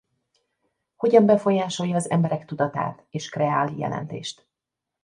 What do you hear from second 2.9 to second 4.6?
és kreál jelentést?